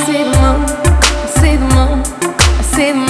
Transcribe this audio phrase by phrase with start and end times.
[0.00, 0.64] I see the moon,
[1.04, 2.02] I see the moon,
[2.58, 3.09] I see the moon.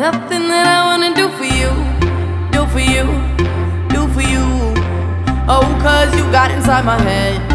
[0.00, 1.68] Nothing that I wanna do for you,
[2.52, 3.04] do for you,
[3.92, 4.46] do for you.
[5.46, 7.49] Oh, cause you got inside my head.